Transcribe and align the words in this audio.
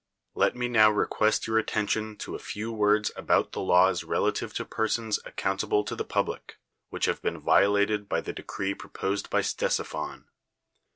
Let 0.33 0.55
me 0.55 0.67
now 0.67 0.89
request 0.89 1.45
your 1.45 1.59
attention 1.59 2.17
to 2.25 2.33
a 2.33 2.39
few 2.39 2.71
words 2.71 3.11
about 3.15 3.51
the 3.51 3.61
laws 3.61 4.03
relative 4.03 4.51
to 4.55 4.65
persons 4.65 5.19
accountable 5.25 5.83
to 5.83 5.95
the 5.95 6.03
public, 6.03 6.57
which 6.89 7.05
have 7.05 7.21
been 7.21 7.39
vio 7.39 7.71
lated 7.71 8.07
by 8.09 8.21
the 8.21 8.33
decree 8.33 8.73
proposed 8.73 9.27
hy 9.31 9.41
Ctesiphon. 9.41 10.23